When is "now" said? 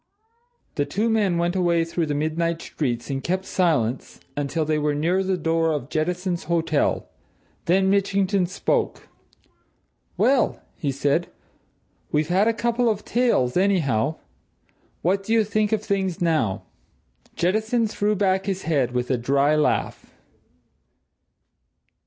16.19-16.63